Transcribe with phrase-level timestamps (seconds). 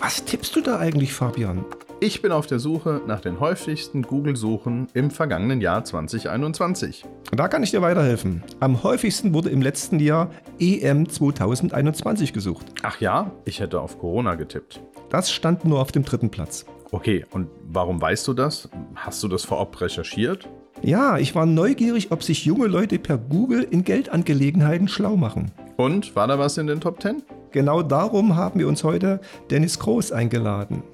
[0.00, 1.62] Was tippst du da eigentlich, Fabian?
[2.00, 7.04] Ich bin auf der Suche nach den häufigsten Google-Suchen im vergangenen Jahr 2021.
[7.32, 8.42] Da kann ich dir weiterhelfen.
[8.60, 12.64] Am häufigsten wurde im letzten Jahr EM 2021 gesucht.
[12.82, 14.80] Ach ja, ich hätte auf Corona getippt.
[15.10, 16.64] Das stand nur auf dem dritten Platz.
[16.92, 18.70] Okay, und warum weißt du das?
[18.94, 20.48] Hast du das vorab recherchiert?
[20.80, 25.52] Ja, ich war neugierig, ob sich junge Leute per Google in Geldangelegenheiten schlau machen.
[25.76, 27.22] Und war da was in den Top 10?
[27.52, 29.20] Genau darum haben wir uns heute
[29.50, 30.84] Dennis Groß eingeladen.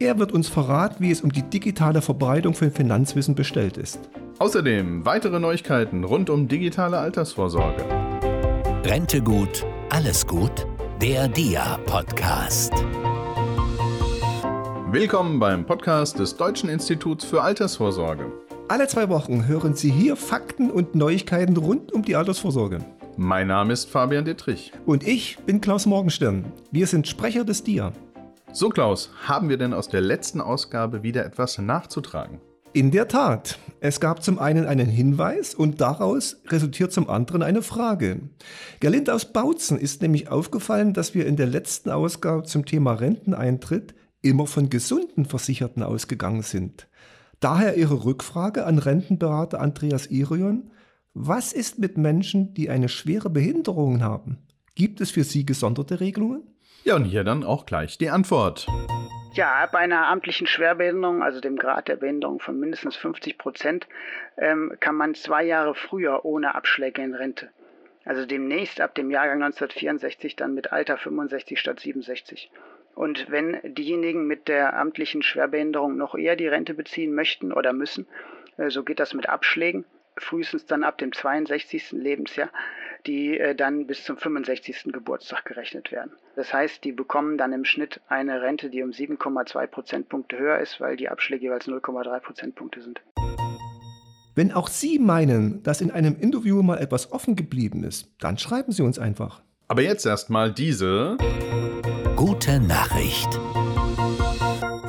[0.00, 4.00] Er wird uns verraten, wie es um die digitale Verbreitung von Finanzwissen bestellt ist.
[4.38, 7.84] Außerdem weitere Neuigkeiten rund um digitale Altersvorsorge.
[8.84, 10.66] Rente gut, alles gut.
[11.00, 12.72] Der DIA-Podcast.
[14.90, 18.32] Willkommen beim Podcast des Deutschen Instituts für Altersvorsorge.
[18.66, 22.78] Alle zwei Wochen hören Sie hier Fakten und Neuigkeiten rund um die Altersvorsorge.
[23.22, 24.72] Mein Name ist Fabian Dittrich.
[24.86, 26.54] Und ich bin Klaus Morgenstern.
[26.70, 27.92] Wir sind Sprecher des DIA.
[28.50, 32.40] So Klaus, haben wir denn aus der letzten Ausgabe wieder etwas nachzutragen?
[32.72, 33.58] In der Tat.
[33.80, 38.20] Es gab zum einen einen Hinweis und daraus resultiert zum anderen eine Frage.
[38.80, 43.94] Gerlind aus Bautzen ist nämlich aufgefallen, dass wir in der letzten Ausgabe zum Thema Renteneintritt
[44.22, 46.88] immer von gesunden Versicherten ausgegangen sind.
[47.38, 50.70] Daher Ihre Rückfrage an Rentenberater Andreas Irion.
[51.14, 54.38] Was ist mit Menschen, die eine schwere Behinderung haben?
[54.76, 56.44] Gibt es für sie gesonderte Regelungen?
[56.84, 58.68] Ja, und hier dann auch gleich die Antwort.
[59.32, 63.88] Ja, bei einer amtlichen Schwerbehinderung, also dem Grad der Behinderung von mindestens 50 Prozent,
[64.38, 67.50] ähm, kann man zwei Jahre früher ohne Abschläge in Rente.
[68.04, 72.52] Also demnächst ab dem Jahrgang 1964 dann mit Alter 65 statt 67.
[72.94, 78.06] Und wenn diejenigen mit der amtlichen Schwerbehinderung noch eher die Rente beziehen möchten oder müssen,
[78.58, 79.84] äh, so geht das mit Abschlägen,
[80.20, 81.92] frühestens dann ab dem 62.
[81.92, 82.50] Lebensjahr,
[83.06, 84.92] die äh, dann bis zum 65.
[84.92, 86.12] Geburtstag gerechnet werden.
[86.36, 90.80] Das heißt, die bekommen dann im Schnitt eine Rente, die um 7,2 Prozentpunkte höher ist,
[90.80, 93.00] weil die Abschläge jeweils 0,3 Prozentpunkte sind.
[94.34, 98.72] Wenn auch Sie meinen, dass in einem Interview mal etwas offen geblieben ist, dann schreiben
[98.72, 99.42] Sie uns einfach.
[99.68, 101.16] Aber jetzt erstmal diese.
[102.16, 103.38] Gute Nachricht.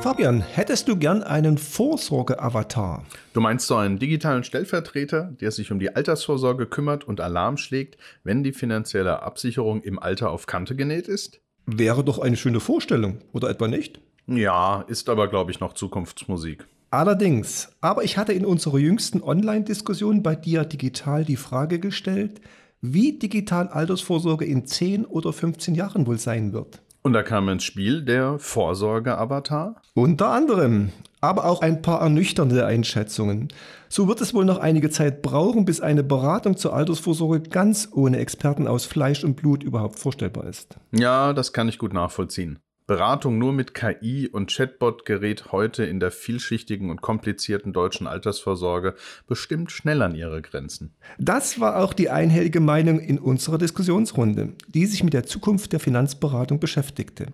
[0.02, 3.04] Fabian, hättest du gern einen Vorsorge-Avatar?
[3.34, 7.98] Du meinst so einen digitalen Stellvertreter, der sich um die Altersvorsorge kümmert und Alarm schlägt,
[8.24, 11.40] wenn die finanzielle Absicherung im Alter auf Kante genäht ist?
[11.66, 14.00] Wäre doch eine schöne Vorstellung, oder etwa nicht?
[14.26, 16.66] Ja, ist aber, glaube ich, noch Zukunftsmusik.
[16.90, 22.40] Allerdings, aber ich hatte in unserer jüngsten Online-Diskussion bei dir digital die Frage gestellt,
[22.80, 26.82] wie digital Altersvorsorge in 10 oder 15 Jahren wohl sein wird.
[27.04, 29.82] Und da kam ins Spiel der Vorsorge-Avatar?
[29.94, 33.48] Unter anderem, aber auch ein paar ernüchternde Einschätzungen.
[33.88, 38.18] So wird es wohl noch einige Zeit brauchen, bis eine Beratung zur Altersvorsorge ganz ohne
[38.18, 40.76] Experten aus Fleisch und Blut überhaupt vorstellbar ist.
[40.92, 42.60] Ja, das kann ich gut nachvollziehen.
[42.86, 48.94] Beratung nur mit KI und Chatbot gerät heute in der vielschichtigen und komplizierten deutschen Altersvorsorge
[49.26, 50.94] bestimmt schnell an ihre Grenzen.
[51.18, 55.80] Das war auch die einhellige Meinung in unserer Diskussionsrunde, die sich mit der Zukunft der
[55.80, 57.26] Finanzberatung beschäftigte.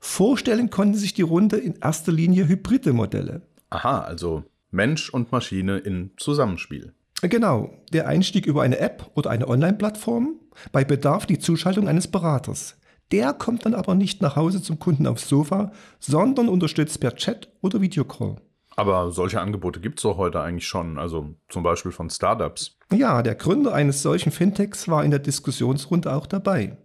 [0.00, 3.42] Vorstellen konnten sich die Runde in erster Linie hybride Modelle.
[3.70, 6.94] Aha, also Mensch und Maschine in Zusammenspiel.
[7.20, 10.36] Genau, der Einstieg über eine App oder eine Online-Plattform,
[10.72, 12.77] bei Bedarf die Zuschaltung eines Beraters.
[13.10, 17.48] Der kommt dann aber nicht nach Hause zum Kunden aufs Sofa, sondern unterstützt per Chat
[17.62, 18.36] oder Videocall.
[18.76, 22.78] Aber solche Angebote gibt es doch heute eigentlich schon, also zum Beispiel von Startups.
[22.92, 26.76] Ja, der Gründer eines solchen Fintechs war in der Diskussionsrunde auch dabei.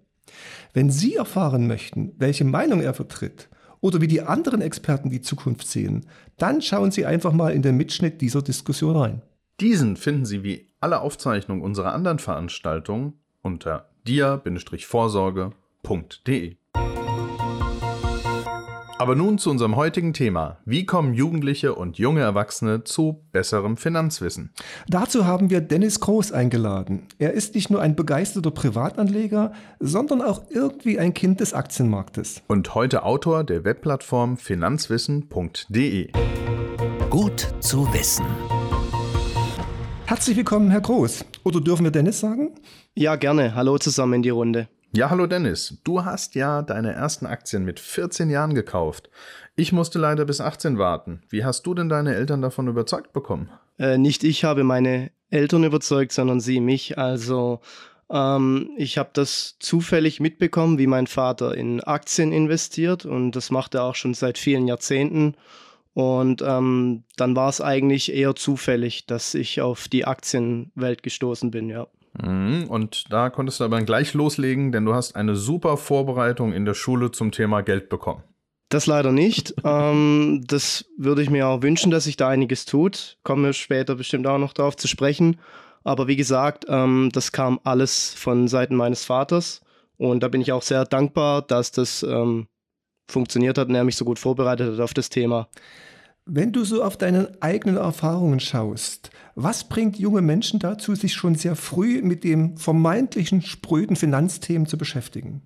[0.73, 5.67] Wenn Sie erfahren möchten, welche Meinung er vertritt oder wie die anderen Experten die Zukunft
[5.67, 6.07] sehen,
[6.38, 9.22] dann schauen Sie einfach mal in den Mitschnitt dieser Diskussion rein.
[9.59, 16.55] Diesen finden Sie wie alle Aufzeichnungen unserer anderen Veranstaltungen unter dia-vorsorge.de www.ftf.de.
[18.99, 20.59] Aber nun zu unserem heutigen Thema.
[20.66, 24.53] Wie kommen Jugendliche und junge Erwachsene zu besserem Finanzwissen?
[24.88, 27.07] Dazu haben wir Dennis Groß eingeladen.
[27.17, 32.43] Er ist nicht nur ein begeisterter Privatanleger, sondern auch irgendwie ein Kind des Aktienmarktes.
[32.47, 36.11] Und heute Autor der Webplattform finanzwissen.de.
[37.09, 38.25] Gut zu wissen.
[40.05, 41.25] Herzlich willkommen, Herr Groß.
[41.43, 42.52] Oder dürfen wir Dennis sagen?
[42.93, 43.55] Ja, gerne.
[43.55, 44.69] Hallo zusammen in die Runde.
[44.95, 45.79] Ja, hallo Dennis.
[45.84, 49.09] Du hast ja deine ersten Aktien mit 14 Jahren gekauft.
[49.55, 51.23] Ich musste leider bis 18 warten.
[51.29, 53.49] Wie hast du denn deine Eltern davon überzeugt bekommen?
[53.79, 56.99] Äh, nicht ich habe meine Eltern überzeugt, sondern sie mich.
[56.99, 57.61] Also
[58.11, 63.73] ähm, ich habe das zufällig mitbekommen, wie mein Vater in Aktien investiert und das macht
[63.73, 65.34] er auch schon seit vielen Jahrzehnten.
[65.96, 71.69] Und ähm, dann war es eigentlich eher zufällig, dass ich auf die Aktienwelt gestoßen bin,
[71.69, 71.87] ja.
[72.21, 76.65] Mhm, und da konntest du aber gleich loslegen, denn du hast eine super Vorbereitung in
[76.65, 78.23] der Schule zum Thema Geld bekommen.
[78.69, 79.53] Das leider nicht.
[79.63, 83.17] ähm, das würde ich mir auch wünschen, dass sich da einiges tut.
[83.23, 85.39] Kommen wir später bestimmt auch noch darauf zu sprechen.
[85.83, 89.61] Aber wie gesagt, ähm, das kam alles von Seiten meines Vaters.
[89.97, 92.47] Und da bin ich auch sehr dankbar, dass das ähm,
[93.09, 95.49] funktioniert hat und er mich so gut vorbereitet hat auf das Thema.
[96.25, 101.35] Wenn du so auf deine eigenen Erfahrungen schaust, was bringt junge Menschen dazu, sich schon
[101.35, 105.41] sehr früh mit dem vermeintlichen spröden Finanzthemen zu beschäftigen?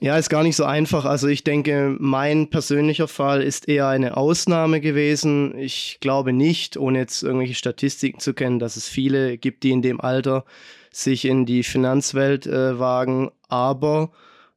[0.00, 1.04] Ja, ist gar nicht so einfach.
[1.04, 5.56] Also ich denke, mein persönlicher Fall ist eher eine Ausnahme gewesen.
[5.56, 9.82] Ich glaube nicht, ohne jetzt irgendwelche Statistiken zu kennen, dass es viele gibt, die in
[9.82, 10.44] dem Alter
[10.90, 13.30] sich in die Finanzwelt äh, wagen.
[13.48, 14.10] Aber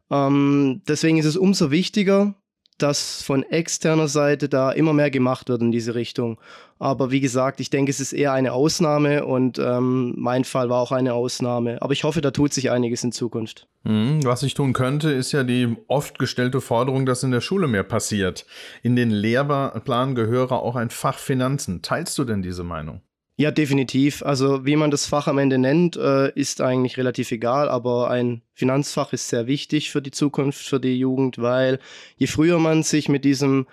[0.10, 2.34] ähm, deswegen ist es umso wichtiger,
[2.78, 6.40] dass von externer Seite da immer mehr gemacht wird in diese Richtung.
[6.78, 10.82] Aber wie gesagt, ich denke, es ist eher eine Ausnahme und ähm, mein Fall war
[10.82, 11.82] auch eine Ausnahme.
[11.82, 13.68] Aber ich hoffe, da tut sich einiges in Zukunft.
[13.84, 17.68] Mhm, was ich tun könnte, ist ja die oft gestellte Forderung, dass in der Schule
[17.68, 18.46] mehr passiert.
[18.84, 21.82] In den Lehrplan gehöre auch ein Fach Finanzen.
[21.82, 23.02] Teilst du denn diese Meinung?
[23.38, 24.24] Ja, definitiv.
[24.24, 28.42] Also wie man das Fach am Ende nennt, äh, ist eigentlich relativ egal, aber ein
[28.54, 31.80] Finanzfach ist sehr wichtig für die Zukunft, für die Jugend, weil
[32.16, 33.68] je früher man sich mit diesem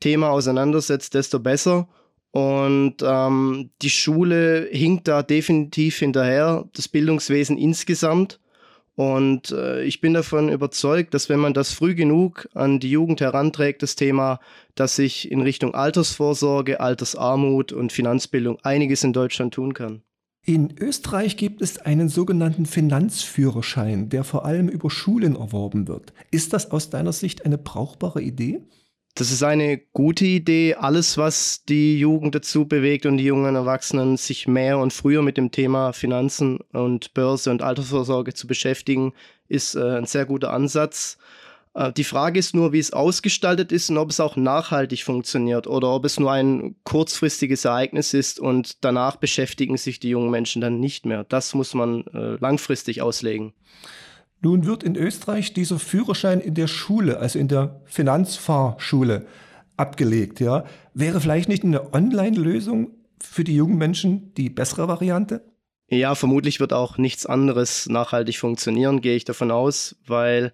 [0.00, 1.88] Thema auseinandersetzt, desto besser.
[2.30, 8.38] Und ähm, die Schule hinkt da definitiv hinterher, das Bildungswesen insgesamt.
[8.96, 13.20] Und äh, ich bin davon überzeugt, dass wenn man das früh genug an die Jugend
[13.20, 14.40] heranträgt, das Thema,
[14.74, 20.02] dass sich in Richtung Altersvorsorge, Altersarmut und Finanzbildung einiges in Deutschland tun kann.
[20.46, 26.14] In Österreich gibt es einen sogenannten Finanzführerschein, der vor allem über Schulen erworben wird.
[26.30, 28.62] Ist das aus deiner Sicht eine brauchbare Idee?
[29.16, 30.74] Das ist eine gute Idee.
[30.74, 35.38] Alles, was die Jugend dazu bewegt und die jungen Erwachsenen, sich mehr und früher mit
[35.38, 39.14] dem Thema Finanzen und Börse und Altersvorsorge zu beschäftigen,
[39.48, 41.16] ist äh, ein sehr guter Ansatz.
[41.72, 45.66] Äh, die Frage ist nur, wie es ausgestaltet ist und ob es auch nachhaltig funktioniert
[45.66, 50.60] oder ob es nur ein kurzfristiges Ereignis ist und danach beschäftigen sich die jungen Menschen
[50.60, 51.24] dann nicht mehr.
[51.24, 53.54] Das muss man äh, langfristig auslegen.
[54.42, 59.26] Nun wird in Österreich dieser Führerschein in der Schule, also in der Finanzfahrschule,
[59.76, 60.40] abgelegt.
[60.40, 60.64] Ja?
[60.94, 62.90] Wäre vielleicht nicht eine Online-Lösung
[63.20, 65.42] für die jungen Menschen die bessere Variante?
[65.88, 70.52] Ja, vermutlich wird auch nichts anderes nachhaltig funktionieren, gehe ich davon aus, weil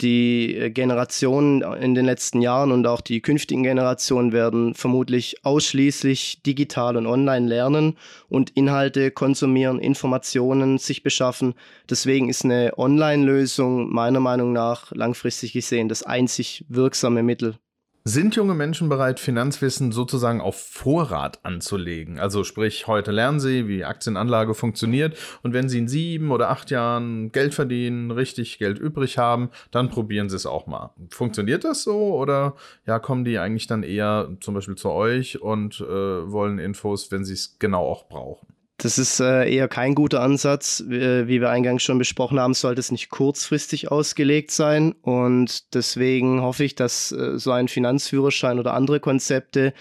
[0.00, 6.42] die äh, Generationen in den letzten Jahren und auch die künftigen Generationen werden vermutlich ausschließlich
[6.42, 7.96] digital und online lernen
[8.28, 11.54] und Inhalte konsumieren, Informationen sich beschaffen.
[11.88, 17.56] Deswegen ist eine Online-Lösung meiner Meinung nach langfristig gesehen das einzig wirksame Mittel.
[18.06, 22.18] Sind junge Menschen bereit, Finanzwissen sozusagen auf Vorrat anzulegen?
[22.18, 26.70] Also sprich, heute lernen sie, wie Aktienanlage funktioniert und wenn sie in sieben oder acht
[26.70, 30.92] Jahren Geld verdienen, richtig Geld übrig haben, dann probieren sie es auch mal.
[31.08, 32.56] Funktioniert das so oder
[32.86, 37.24] ja, kommen die eigentlich dann eher zum Beispiel zu euch und äh, wollen Infos, wenn
[37.24, 38.53] sie es genau auch brauchen?
[38.76, 40.82] Das ist äh, eher kein guter Ansatz.
[40.86, 44.92] Wie, wie wir eingangs schon besprochen haben, sollte es nicht kurzfristig ausgelegt sein.
[45.02, 49.74] Und deswegen hoffe ich, dass äh, so ein Finanzführerschein oder andere Konzepte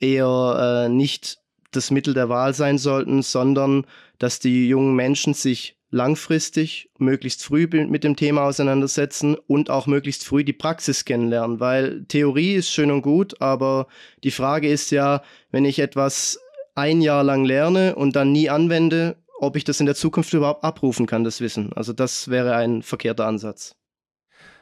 [0.00, 1.38] eher äh, nicht
[1.72, 3.86] das Mittel der Wahl sein sollten, sondern
[4.18, 10.24] dass die jungen Menschen sich langfristig, möglichst früh mit dem Thema auseinandersetzen und auch möglichst
[10.24, 13.86] früh die Praxis kennenlernen, weil Theorie ist schön und gut, aber
[14.24, 16.40] die Frage ist ja, wenn ich etwas
[16.76, 20.62] ein Jahr lang lerne und dann nie anwende, ob ich das in der Zukunft überhaupt
[20.62, 21.72] abrufen kann, das Wissen.
[21.74, 23.74] Also das wäre ein verkehrter Ansatz.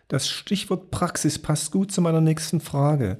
[0.08, 3.18] Das Stichwort Praxis passt gut zu meiner nächsten Frage.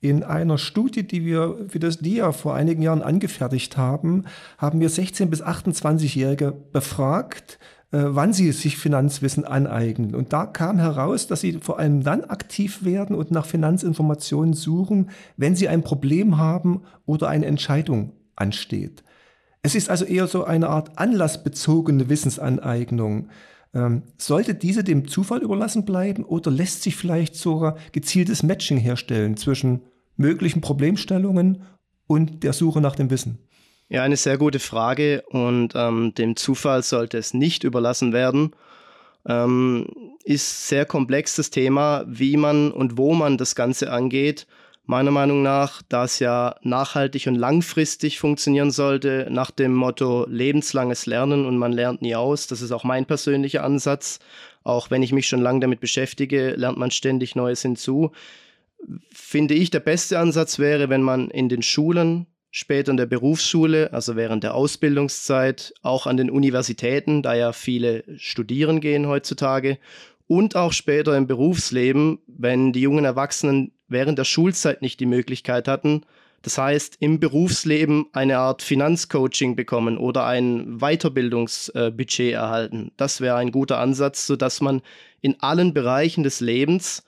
[0.00, 4.24] In einer Studie, die wir für das DIA vor einigen Jahren angefertigt haben,
[4.58, 7.58] haben wir 16- bis 28-Jährige befragt,
[7.90, 10.14] äh, wann sie sich Finanzwissen aneignen.
[10.14, 15.10] Und da kam heraus, dass sie vor allem dann aktiv werden und nach Finanzinformationen suchen,
[15.36, 19.02] wenn sie ein Problem haben oder eine Entscheidung ansteht.
[19.62, 23.30] Es ist also eher so eine Art anlassbezogene Wissensaneignung.
[23.74, 29.36] Ähm, sollte diese dem Zufall überlassen bleiben oder lässt sich vielleicht sogar gezieltes Matching herstellen
[29.36, 29.82] zwischen
[30.16, 31.62] möglichen Problemstellungen
[32.06, 33.38] und der Suche nach dem Wissen?
[33.88, 38.52] Ja, eine sehr gute Frage und ähm, dem Zufall sollte es nicht überlassen werden.
[39.28, 39.86] Ähm,
[40.24, 44.46] ist sehr komplex das Thema, wie man und wo man das Ganze angeht
[44.86, 51.06] meiner Meinung nach, da es ja nachhaltig und langfristig funktionieren sollte, nach dem Motto lebenslanges
[51.06, 52.46] Lernen und man lernt nie aus.
[52.46, 54.20] Das ist auch mein persönlicher Ansatz.
[54.62, 58.12] Auch wenn ich mich schon lange damit beschäftige, lernt man ständig Neues hinzu.
[59.12, 63.92] Finde ich, der beste Ansatz wäre, wenn man in den Schulen, später in der Berufsschule,
[63.92, 69.78] also während der Ausbildungszeit, auch an den Universitäten, da ja viele studieren gehen heutzutage,
[70.28, 75.68] und auch später im Berufsleben, wenn die jungen Erwachsenen während der Schulzeit nicht die Möglichkeit
[75.68, 76.02] hatten,
[76.42, 82.92] das heißt, im Berufsleben eine Art Finanzcoaching bekommen oder ein Weiterbildungsbudget erhalten.
[82.96, 84.82] Das wäre ein guter Ansatz, sodass man
[85.22, 87.02] in allen Bereichen des Lebens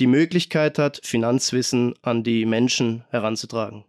[0.00, 3.84] die Möglichkeit hat, Finanzwissen an die Menschen heranzutragen.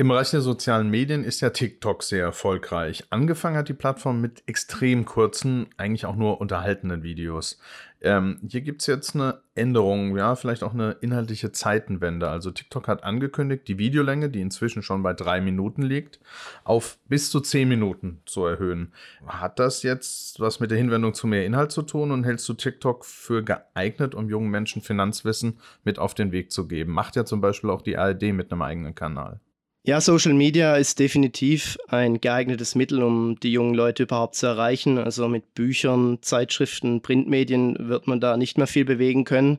[0.00, 3.02] Im Bereich der sozialen Medien ist ja TikTok sehr erfolgreich.
[3.10, 7.58] Angefangen hat die Plattform mit extrem kurzen, eigentlich auch nur unterhaltenen Videos.
[8.00, 12.28] Ähm, hier gibt es jetzt eine Änderung, ja, vielleicht auch eine inhaltliche Zeitenwende.
[12.28, 16.20] Also TikTok hat angekündigt, die Videolänge, die inzwischen schon bei drei Minuten liegt,
[16.62, 18.92] auf bis zu zehn Minuten zu erhöhen.
[19.26, 22.54] Hat das jetzt was mit der Hinwendung zu mehr Inhalt zu tun und hältst du
[22.54, 26.92] TikTok für geeignet, um jungen Menschen Finanzwissen mit auf den Weg zu geben?
[26.92, 29.40] Macht ja zum Beispiel auch die ARD mit einem eigenen Kanal.
[29.84, 34.98] Ja, Social Media ist definitiv ein geeignetes Mittel, um die jungen Leute überhaupt zu erreichen.
[34.98, 39.58] Also mit Büchern, Zeitschriften, Printmedien wird man da nicht mehr viel bewegen können.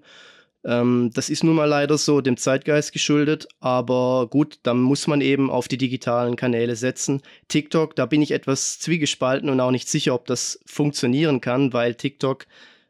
[0.65, 5.21] Ähm, das ist nun mal leider so dem Zeitgeist geschuldet, aber gut, da muss man
[5.21, 7.21] eben auf die digitalen Kanäle setzen.
[7.47, 11.95] TikTok, da bin ich etwas zwiegespalten und auch nicht sicher, ob das funktionieren kann, weil
[11.95, 12.45] TikTok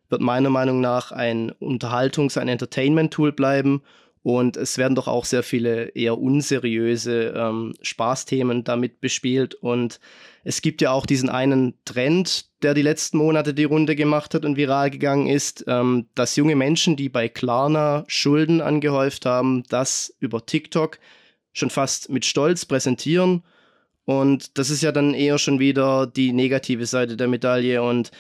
[0.10, 3.84] wird meiner Meinung nach ein Unterhaltungs-, ein Entertainment-Tool bleiben
[4.22, 9.56] und es werden doch auch sehr viele eher unseriöse ähm, Spaßthemen damit bespielt.
[9.56, 10.00] Und
[10.44, 14.44] es gibt ja auch diesen einen Trend, der die letzten Monate die Runde gemacht hat
[14.44, 20.14] und viral gegangen ist, ähm, dass junge Menschen, die bei Klarna Schulden angehäuft haben, das
[20.20, 21.00] über TikTok
[21.54, 23.44] schon fast mit Stolz präsentieren.
[24.04, 27.82] Und das ist ja dann eher schon wieder die negative Seite der Medaille.
[27.82, 28.12] Und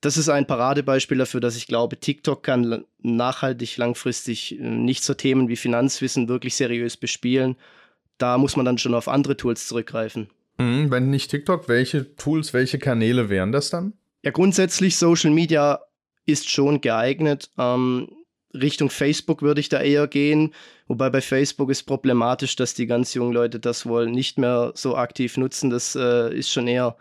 [0.00, 5.14] das ist ein Paradebeispiel dafür, dass ich glaube, TikTok kann nachhaltig, langfristig äh, nicht so
[5.14, 7.56] Themen wie Finanzwissen wirklich seriös bespielen.
[8.18, 10.28] Da muss man dann schon auf andere Tools zurückgreifen.
[10.58, 13.92] Mhm, wenn nicht TikTok, welche Tools, welche Kanäle wären das dann?
[14.22, 15.80] Ja, grundsätzlich Social Media
[16.26, 17.50] ist schon geeignet.
[17.58, 18.08] Ähm,
[18.54, 20.54] Richtung Facebook würde ich da eher gehen,
[20.86, 24.96] wobei bei Facebook ist problematisch, dass die ganz jungen Leute das wohl nicht mehr so
[24.96, 25.70] aktiv nutzen.
[25.70, 26.96] Das äh, ist schon eher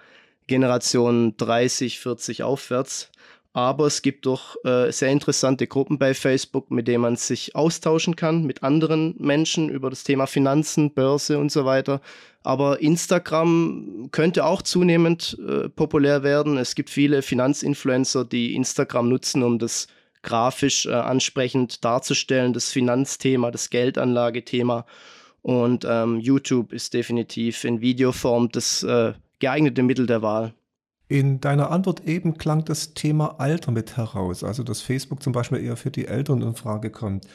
[0.47, 3.11] Generation 30, 40 aufwärts.
[3.53, 8.15] Aber es gibt doch äh, sehr interessante Gruppen bei Facebook, mit denen man sich austauschen
[8.15, 12.01] kann mit anderen Menschen über das Thema Finanzen, Börse und so weiter.
[12.43, 16.57] Aber Instagram könnte auch zunehmend äh, populär werden.
[16.57, 19.87] Es gibt viele Finanzinfluencer, die Instagram nutzen, um das
[20.21, 24.85] grafisch äh, ansprechend darzustellen, das Finanzthema, das Geldanlagethema.
[25.41, 30.53] Und ähm, YouTube ist definitiv in Videoform das äh, geeignete Mittel der Wahl.
[31.09, 35.59] In deiner Antwort eben klang das Thema Alter mit heraus, also dass Facebook zum Beispiel
[35.59, 37.27] eher für die Eltern in Frage kommt.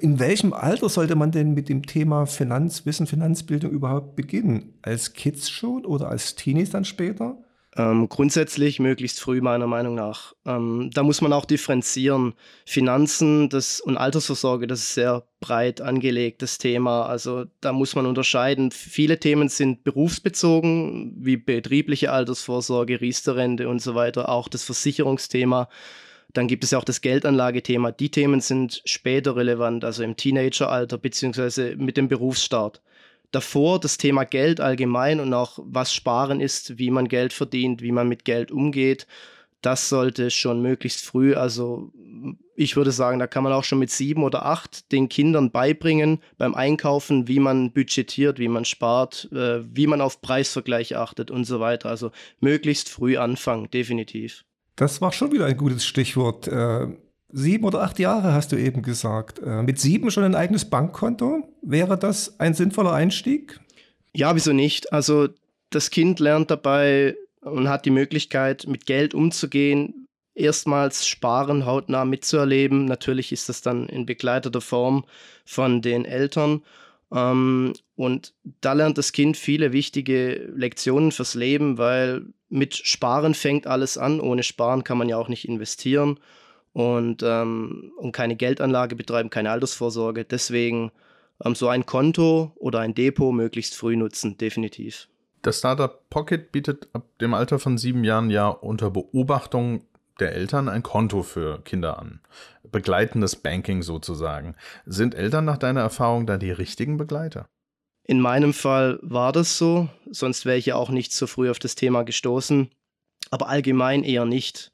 [0.00, 4.74] In welchem Alter sollte man denn mit dem Thema Finanzwissen, Finanzbildung überhaupt beginnen?
[4.82, 7.38] Als Kids schon oder als Teenies dann später?
[7.78, 10.34] Ähm, grundsätzlich möglichst früh, meiner Meinung nach.
[10.46, 12.32] Ähm, da muss man auch differenzieren.
[12.64, 17.04] Finanzen das, und Altersvorsorge, das ist sehr breit angelegtes Thema.
[17.04, 18.70] Also da muss man unterscheiden.
[18.70, 25.68] Viele Themen sind berufsbezogen, wie betriebliche Altersvorsorge, Riester-Rente und so weiter, auch das Versicherungsthema.
[26.32, 27.92] Dann gibt es ja auch das Geldanlagethema.
[27.92, 32.80] Die Themen sind später relevant, also im Teenageralter beziehungsweise mit dem Berufsstart
[33.32, 37.92] davor das Thema Geld allgemein und auch was Sparen ist, wie man Geld verdient, wie
[37.92, 39.06] man mit Geld umgeht,
[39.62, 41.92] das sollte schon möglichst früh, also
[42.54, 46.20] ich würde sagen, da kann man auch schon mit sieben oder acht den Kindern beibringen
[46.38, 51.44] beim Einkaufen, wie man budgetiert, wie man spart, äh, wie man auf Preisvergleich achtet und
[51.44, 51.90] so weiter.
[51.90, 54.44] Also möglichst früh anfangen, definitiv.
[54.76, 56.48] Das war schon wieder ein gutes Stichwort.
[57.32, 59.40] Sieben oder acht Jahre hast du eben gesagt.
[59.40, 61.48] Äh, mit sieben schon ein eigenes Bankkonto?
[61.62, 63.58] Wäre das ein sinnvoller Einstieg?
[64.14, 64.92] Ja, wieso nicht?
[64.92, 65.28] Also
[65.70, 72.84] das Kind lernt dabei und hat die Möglichkeit, mit Geld umzugehen, erstmals Sparen hautnah mitzuerleben.
[72.84, 75.04] Natürlich ist das dann in begleiteter Form
[75.44, 76.62] von den Eltern.
[77.12, 83.66] Ähm, und da lernt das Kind viele wichtige Lektionen fürs Leben, weil mit Sparen fängt
[83.66, 84.20] alles an.
[84.20, 86.20] Ohne Sparen kann man ja auch nicht investieren
[86.76, 90.26] und, ähm, und keine Geldanlage betreiben, keine Altersvorsorge.
[90.26, 90.92] Deswegen
[91.42, 95.08] ähm, so ein Konto oder ein Depot möglichst früh nutzen, definitiv.
[95.40, 99.84] Das Startup Pocket bietet ab dem Alter von sieben Jahren ja unter Beobachtung
[100.20, 102.20] der Eltern ein Konto für Kinder an.
[102.70, 104.54] Begleitendes Banking sozusagen.
[104.84, 107.46] Sind Eltern nach deiner Erfahrung da die richtigen Begleiter?
[108.04, 111.58] In meinem Fall war das so, sonst wäre ich ja auch nicht so früh auf
[111.58, 112.68] das Thema gestoßen,
[113.30, 114.72] aber allgemein eher nicht.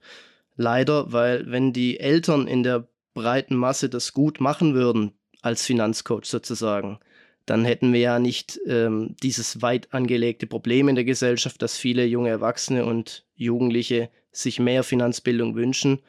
[0.57, 6.25] Leider, weil wenn die Eltern in der breiten Masse das gut machen würden, als Finanzcoach
[6.25, 6.99] sozusagen,
[7.47, 12.05] dann hätten wir ja nicht ähm, dieses weit angelegte Problem in der Gesellschaft, dass viele
[12.05, 16.01] junge Erwachsene und Jugendliche sich mehr Finanzbildung wünschen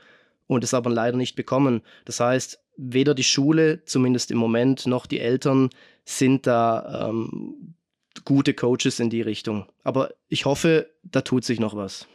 [0.47, 1.81] und es aber leider nicht bekommen.
[2.05, 5.69] Das heißt, weder die Schule, zumindest im Moment, noch die Eltern
[6.05, 7.75] sind da ähm,
[8.25, 9.65] gute Coaches in die Richtung.
[9.83, 12.07] Aber ich hoffe, da tut sich noch was.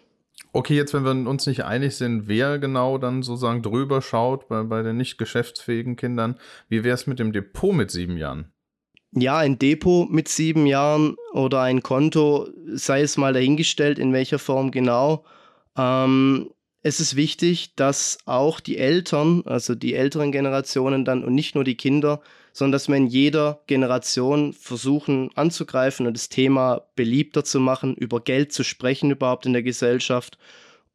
[0.52, 4.62] Okay, jetzt, wenn wir uns nicht einig sind, wer genau dann sozusagen drüber schaut bei,
[4.62, 6.38] bei den nicht geschäftsfähigen Kindern,
[6.68, 8.52] wie wäre es mit dem Depot mit sieben Jahren?
[9.12, 14.38] Ja, ein Depot mit sieben Jahren oder ein Konto, sei es mal dahingestellt, in welcher
[14.38, 15.24] Form genau.
[15.76, 16.50] Ähm,
[16.82, 21.64] es ist wichtig, dass auch die Eltern, also die älteren Generationen dann und nicht nur
[21.64, 22.20] die Kinder,
[22.58, 28.20] sondern dass wir in jeder Generation versuchen anzugreifen und das Thema beliebter zu machen, über
[28.20, 30.38] Geld zu sprechen überhaupt in der Gesellschaft.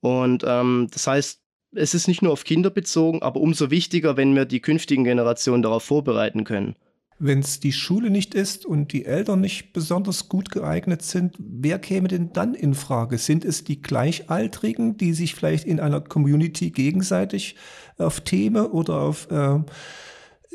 [0.02, 1.40] Und ähm, das heißt,
[1.74, 5.64] es ist nicht nur auf Kinder bezogen, aber umso wichtiger, wenn wir die künftigen Generationen
[5.64, 6.76] darauf vorbereiten können.
[7.18, 11.80] Wenn es die Schule nicht ist und die Eltern nicht besonders gut geeignet sind, wer
[11.80, 13.18] käme denn dann in Frage?
[13.18, 17.56] Sind es die Gleichaltrigen, die sich vielleicht in einer Community gegenseitig
[17.98, 19.60] auf Themen oder auf äh,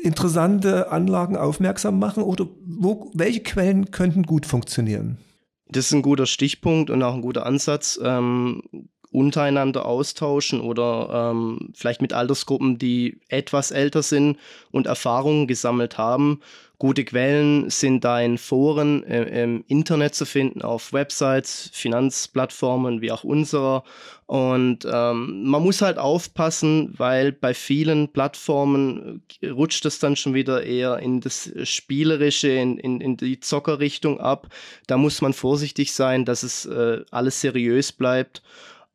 [0.01, 2.23] interessante Anlagen aufmerksam machen?
[2.23, 5.17] Oder wo, welche Quellen könnten gut funktionieren?
[5.67, 7.99] Das ist ein guter Stichpunkt und auch ein guter Ansatz.
[8.03, 8.61] Ähm,
[9.11, 14.37] untereinander austauschen oder ähm, vielleicht mit Altersgruppen, die etwas älter sind
[14.71, 16.41] und Erfahrungen gesammelt haben.
[16.79, 23.11] Gute Quellen sind da in Foren äh, im Internet zu finden, auf Websites, Finanzplattformen wie
[23.11, 23.83] auch unserer.
[24.27, 30.33] Und ähm, man muss halt aufpassen, weil bei vielen Plattformen äh, rutscht es dann schon
[30.33, 34.47] wieder eher in das Spielerische, in, in, in die Zockerrichtung ab.
[34.87, 38.41] Da muss man vorsichtig sein, dass es äh, alles seriös bleibt.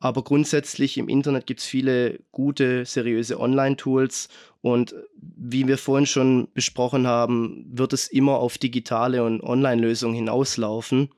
[0.00, 4.28] Aber grundsätzlich im Internet gibt es viele gute, seriöse Online-Tools.
[4.64, 11.10] Und wie wir vorhin schon besprochen haben, wird es immer auf digitale und Online-Lösungen hinauslaufen.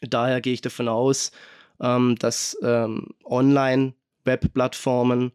[0.00, 1.30] Daher gehe ich davon aus,
[1.80, 5.30] ähm, dass ähm, Online-Web-Plattformen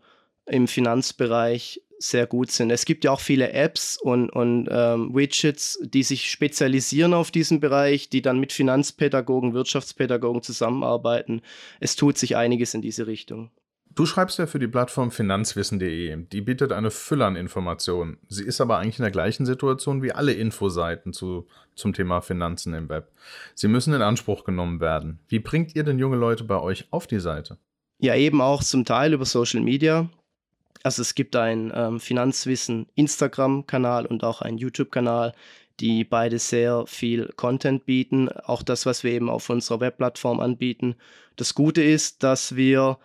[0.48, 2.72] im Finanzbereich sehr gut sind.
[2.72, 7.62] Es gibt ja auch viele Apps und, und ähm, Widgets, die sich spezialisieren auf diesen
[7.62, 11.42] Bereich, die dann mit Finanzpädagogen, Wirtschaftspädagogen zusammenarbeiten.
[11.80, 13.50] Es tut sich einiges in diese Richtung.
[13.96, 16.26] Du schreibst ja für die Plattform finanzwissen.de.
[16.32, 18.18] Die bietet eine Fülle an Informationen.
[18.28, 22.74] Sie ist aber eigentlich in der gleichen Situation wie alle Infoseiten zu, zum Thema Finanzen
[22.74, 23.12] im Web.
[23.54, 25.20] Sie müssen in Anspruch genommen werden.
[25.28, 27.58] Wie bringt ihr denn junge Leute bei euch auf die Seite?
[28.00, 30.10] Ja, eben auch zum Teil über Social Media.
[30.82, 35.34] Also es gibt einen ähm, Finanzwissen Instagram-Kanal und auch einen YouTube-Kanal,
[35.80, 38.30] die beide sehr viel Content bieten.
[38.30, 40.96] Auch das, was wir eben auf unserer Webplattform anbieten.
[41.36, 42.98] Das Gute ist, dass wir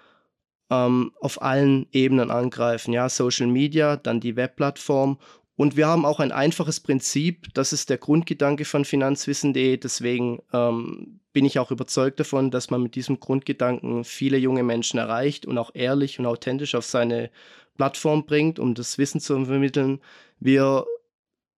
[0.70, 2.92] ähm, auf allen Ebenen angreifen.
[2.92, 5.18] Ja, Social Media, dann die Webplattform
[5.58, 9.76] und wir haben auch ein einfaches Prinzip, das ist der Grundgedanke von finanzwissen.de.
[9.76, 14.98] Deswegen ähm, bin ich auch überzeugt davon, dass man mit diesem Grundgedanken viele junge Menschen
[14.98, 17.32] erreicht und auch ehrlich und authentisch auf seine
[17.74, 19.98] Plattform bringt, um das Wissen zu vermitteln.
[20.38, 20.86] Wir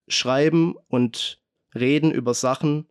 [0.09, 1.39] schreiben und
[1.75, 2.87] reden über Sachen,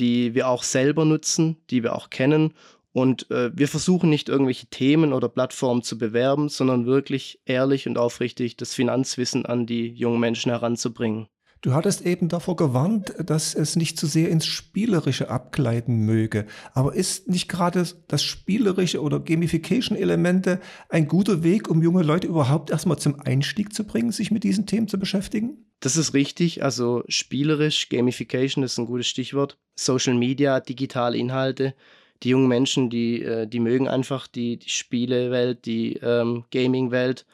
[0.00, 2.52] die wir auch selber nutzen, die wir auch kennen.
[2.98, 7.96] Und äh, wir versuchen nicht irgendwelche Themen oder Plattformen zu bewerben, sondern wirklich ehrlich und
[7.96, 11.28] aufrichtig das Finanzwissen an die jungen Menschen heranzubringen.
[11.60, 16.46] Du hattest eben davor gewarnt, dass es nicht zu sehr ins Spielerische abgleiten möge.
[16.74, 20.58] Aber ist nicht gerade das Spielerische oder Gamification-Elemente
[20.88, 24.66] ein guter Weg, um junge Leute überhaupt erstmal zum Einstieg zu bringen, sich mit diesen
[24.66, 25.66] Themen zu beschäftigen?
[25.78, 26.64] Das ist richtig.
[26.64, 29.56] Also spielerisch, Gamification ist ein gutes Stichwort.
[29.76, 31.74] Social Media, digitale Inhalte.
[32.22, 37.26] Die jungen Menschen, die, äh, die mögen einfach die, die Spielewelt, die ähm, Gaming-Welt.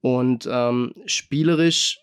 [0.00, 2.00] Und ähm, spielerisch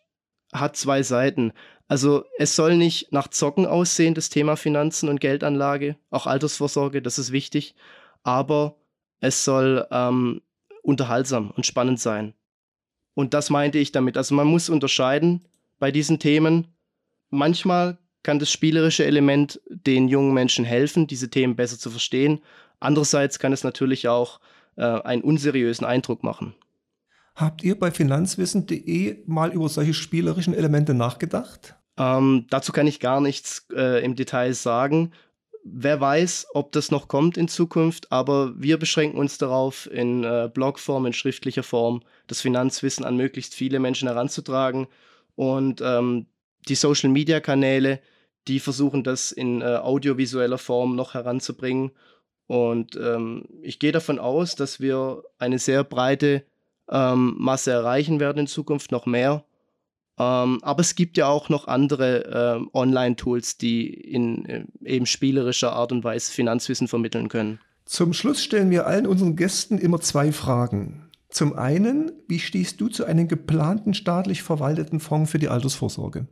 [0.53, 1.51] hat zwei Seiten.
[1.87, 7.17] Also es soll nicht nach Zocken aussehen, das Thema Finanzen und Geldanlage, auch Altersvorsorge, das
[7.17, 7.75] ist wichtig,
[8.23, 8.75] aber
[9.21, 10.41] es soll ähm,
[10.83, 12.33] unterhaltsam und spannend sein.
[13.15, 14.17] Und das meinte ich damit.
[14.17, 15.45] Also man muss unterscheiden
[15.79, 16.67] bei diesen Themen.
[17.31, 22.39] Manchmal kann das spielerische Element den jungen Menschen helfen, diese Themen besser zu verstehen.
[22.79, 24.39] Andererseits kann es natürlich auch
[24.75, 26.53] äh, einen unseriösen Eindruck machen.
[27.35, 31.75] Habt ihr bei finanzwissen.de mal über solche spielerischen Elemente nachgedacht?
[31.97, 35.11] Ähm, dazu kann ich gar nichts äh, im Detail sagen.
[35.63, 40.49] Wer weiß, ob das noch kommt in Zukunft, aber wir beschränken uns darauf, in äh,
[40.53, 44.87] Blogform, in schriftlicher Form das Finanzwissen an möglichst viele Menschen heranzutragen.
[45.35, 46.27] Und ähm,
[46.67, 47.99] die Social-Media-Kanäle,
[48.47, 51.91] die versuchen das in äh, audiovisueller Form noch heranzubringen.
[52.47, 56.43] Und ähm, ich gehe davon aus, dass wir eine sehr breite
[56.89, 59.45] ähm, Masse erreichen werden in Zukunft, noch mehr.
[60.17, 65.73] Ähm, aber es gibt ja auch noch andere äh, Online-Tools, die in äh, eben spielerischer
[65.73, 67.59] Art und Weise Finanzwissen vermitteln können.
[67.85, 71.09] Zum Schluss stellen wir allen unseren Gästen immer zwei Fragen.
[71.29, 76.27] Zum einen, wie stehst du zu einem geplanten staatlich verwalteten Fonds für die Altersvorsorge?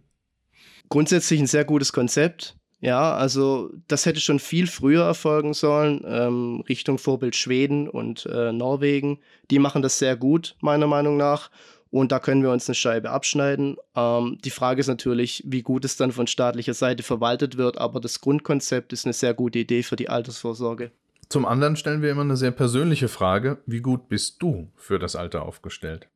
[0.90, 2.56] Grundsätzlich ein sehr gutes Konzept.
[2.80, 8.52] Ja, also das hätte schon viel früher erfolgen sollen, ähm, Richtung Vorbild Schweden und äh,
[8.52, 9.20] Norwegen.
[9.50, 11.50] Die machen das sehr gut, meiner Meinung nach.
[11.90, 13.78] Und da können wir uns eine Scheibe abschneiden.
[13.96, 18.00] Ähm, die Frage ist natürlich, wie gut es dann von staatlicher Seite verwaltet wird, aber
[18.00, 20.92] das Grundkonzept ist eine sehr gute Idee für die Altersvorsorge.
[21.30, 25.16] Zum anderen stellen wir immer eine sehr persönliche Frage, wie gut bist du für das
[25.16, 26.10] Alter aufgestellt?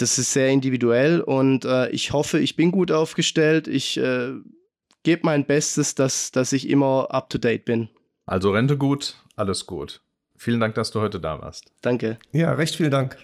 [0.00, 3.68] Das ist sehr individuell und äh, ich hoffe, ich bin gut aufgestellt.
[3.68, 4.32] Ich äh,
[5.02, 7.90] gebe mein Bestes, dass, dass ich immer up-to-date bin.
[8.24, 10.00] Also Rente gut, alles gut.
[10.38, 11.70] Vielen Dank, dass du heute da warst.
[11.82, 12.18] Danke.
[12.32, 13.18] Ja, recht vielen Dank.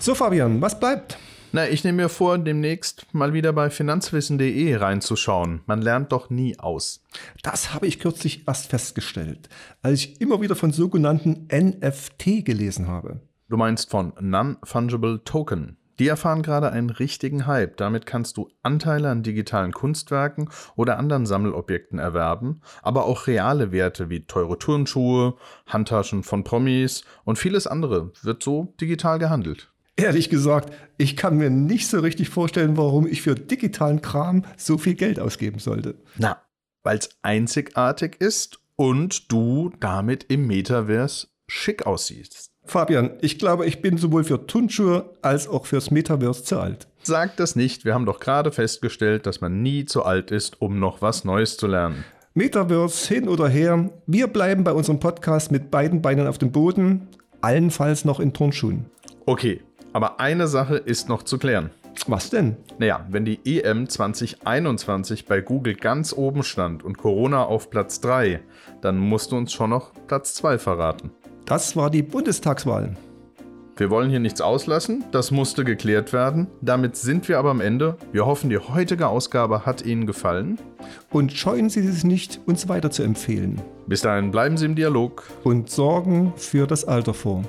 [0.00, 1.16] So, Fabian, was bleibt?
[1.52, 5.60] Na, ich nehme mir vor, demnächst mal wieder bei finanzwissen.de reinzuschauen.
[5.66, 7.04] Man lernt doch nie aus.
[7.44, 9.48] Das habe ich kürzlich erst festgestellt,
[9.80, 13.20] als ich immer wieder von sogenannten NFT gelesen habe.
[13.50, 15.78] Du meinst von Non-Fungible Token.
[15.98, 17.78] Die erfahren gerade einen richtigen Hype.
[17.78, 24.10] Damit kannst du Anteile an digitalen Kunstwerken oder anderen Sammelobjekten erwerben, aber auch reale Werte
[24.10, 29.72] wie teure Turnschuhe, Handtaschen von Promis und vieles andere wird so digital gehandelt.
[29.96, 34.76] Ehrlich gesagt, ich kann mir nicht so richtig vorstellen, warum ich für digitalen Kram so
[34.76, 35.94] viel Geld ausgeben sollte.
[36.18, 36.42] Na,
[36.82, 42.52] weil es einzigartig ist und du damit im Metaverse schick aussiehst.
[42.68, 46.86] Fabian, ich glaube, ich bin sowohl für Turnschuhe als auch fürs Metaverse zu alt.
[47.02, 50.78] Sag das nicht, wir haben doch gerade festgestellt, dass man nie zu alt ist, um
[50.78, 52.04] noch was Neues zu lernen.
[52.34, 57.08] Metaverse hin oder her, wir bleiben bei unserem Podcast mit beiden Beinen auf dem Boden,
[57.40, 58.84] allenfalls noch in Turnschuhen.
[59.24, 59.62] Okay,
[59.94, 61.70] aber eine Sache ist noch zu klären.
[62.06, 62.56] Was denn?
[62.78, 68.40] Naja, wenn die EM 2021 bei Google ganz oben stand und Corona auf Platz 3,
[68.82, 71.10] dann musst du uns schon noch Platz 2 verraten.
[71.48, 72.94] Das war die Bundestagswahl.
[73.78, 76.46] Wir wollen hier nichts auslassen, das musste geklärt werden.
[76.60, 77.96] Damit sind wir aber am Ende.
[78.12, 80.58] Wir hoffen, die heutige Ausgabe hat Ihnen gefallen.
[81.10, 83.62] Und scheuen Sie es nicht, uns weiter zu empfehlen.
[83.86, 85.22] Bis dahin bleiben Sie im Dialog.
[85.42, 87.44] Und sorgen für das Alter vor.